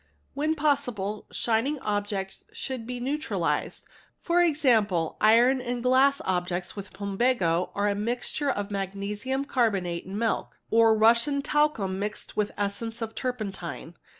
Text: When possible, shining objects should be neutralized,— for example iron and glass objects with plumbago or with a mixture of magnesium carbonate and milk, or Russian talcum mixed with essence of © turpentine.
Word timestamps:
When 0.33 0.55
possible, 0.55 1.27
shining 1.31 1.77
objects 1.81 2.43
should 2.51 2.87
be 2.87 2.99
neutralized,— 2.99 3.85
for 4.23 4.41
example 4.41 5.15
iron 5.21 5.61
and 5.61 5.83
glass 5.83 6.23
objects 6.25 6.75
with 6.75 6.91
plumbago 6.91 7.69
or 7.75 7.83
with 7.83 7.91
a 7.91 7.95
mixture 8.01 8.49
of 8.49 8.71
magnesium 8.71 9.45
carbonate 9.45 10.05
and 10.07 10.17
milk, 10.17 10.57
or 10.71 10.97
Russian 10.97 11.43
talcum 11.43 11.99
mixed 11.99 12.35
with 12.35 12.51
essence 12.57 12.99
of 13.03 13.11
© 13.11 13.15
turpentine. 13.15 13.93